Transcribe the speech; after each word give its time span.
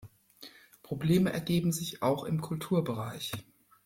Probleme 0.81 1.31
ergeben 1.31 1.71
sich 1.71 2.01
auch 2.01 2.23
im 2.23 2.41
Kulturbereich. 2.41 3.33